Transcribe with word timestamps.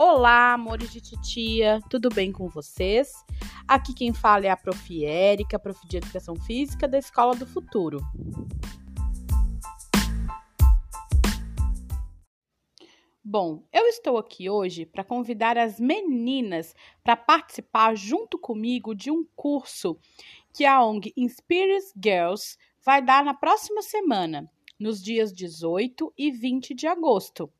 Olá, 0.00 0.52
amores 0.52 0.92
de 0.92 1.00
titia, 1.00 1.80
tudo 1.90 2.08
bem 2.08 2.30
com 2.30 2.48
vocês? 2.48 3.12
Aqui 3.66 3.92
quem 3.92 4.14
fala 4.14 4.46
é 4.46 4.48
a 4.48 4.56
Prof. 4.56 5.04
Érica, 5.04 5.58
prof 5.58 5.84
de 5.88 5.96
Educação 5.96 6.36
Física 6.36 6.86
da 6.86 6.96
Escola 6.96 7.34
do 7.34 7.44
Futuro. 7.44 7.98
Bom, 13.24 13.64
eu 13.72 13.86
estou 13.86 14.18
aqui 14.18 14.48
hoje 14.48 14.86
para 14.86 15.02
convidar 15.02 15.58
as 15.58 15.80
meninas 15.80 16.76
para 17.02 17.16
participar 17.16 17.96
junto 17.96 18.38
comigo 18.38 18.94
de 18.94 19.10
um 19.10 19.26
curso 19.34 19.98
que 20.54 20.64
a 20.64 20.80
ONG 20.80 21.12
Inspires 21.16 21.92
Girls 22.00 22.56
vai 22.84 23.02
dar 23.02 23.24
na 23.24 23.34
próxima 23.34 23.82
semana, 23.82 24.48
nos 24.78 25.02
dias 25.02 25.32
18 25.32 26.14
e 26.16 26.30
20 26.30 26.72
de 26.72 26.86
agosto. 26.86 27.52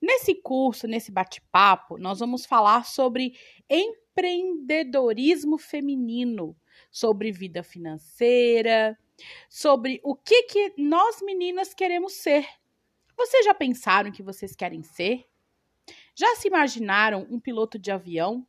Nesse 0.00 0.34
curso, 0.34 0.86
nesse 0.86 1.10
bate-papo, 1.10 1.98
nós 1.98 2.18
vamos 2.20 2.46
falar 2.46 2.84
sobre 2.84 3.34
empreendedorismo 3.68 5.58
feminino, 5.58 6.56
sobre 6.90 7.32
vida 7.32 7.62
financeira, 7.62 8.98
sobre 9.48 10.00
o 10.02 10.14
que, 10.14 10.44
que 10.44 10.74
nós 10.78 11.20
meninas 11.22 11.74
queremos 11.74 12.14
ser. 12.14 12.46
Vocês 13.16 13.44
já 13.44 13.52
pensaram 13.52 14.10
que 14.10 14.22
vocês 14.22 14.56
querem 14.56 14.82
ser? 14.82 15.26
Já 16.14 16.36
se 16.36 16.48
imaginaram 16.48 17.26
um 17.30 17.38
piloto 17.38 17.78
de 17.78 17.90
avião? 17.90 18.46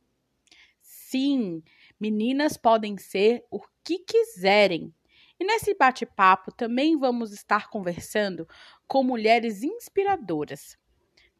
Sim, 0.80 1.62
meninas 2.00 2.56
podem 2.56 2.96
ser 2.96 3.44
o 3.50 3.60
que 3.84 3.98
quiserem. 3.98 4.94
E 5.38 5.44
nesse 5.44 5.74
bate-papo 5.74 6.52
também 6.52 6.96
vamos 6.96 7.32
estar 7.32 7.68
conversando 7.68 8.46
com 8.86 9.02
mulheres 9.02 9.62
inspiradoras. 9.62 10.78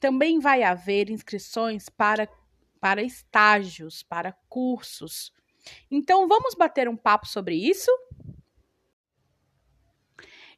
Também 0.03 0.41
vai 0.41 0.65
haver 0.65 1.09
inscrições 1.11 1.89
para, 1.89 2.29
para 2.81 3.05
estágios, 3.05 4.03
para 4.03 4.33
cursos. 4.49 5.33
Então, 5.89 6.27
vamos 6.27 6.57
bater 6.57 6.89
um 6.89 6.97
papo 6.97 7.25
sobre 7.29 7.55
isso? 7.55 7.89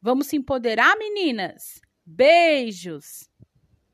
Vamos 0.01 0.27
se 0.27 0.37
empoderar, 0.37 0.97
meninas? 0.97 1.81
Beijos! 2.05 3.29